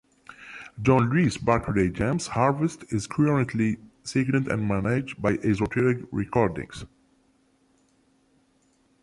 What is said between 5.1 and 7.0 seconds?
by Esoteric Recordings.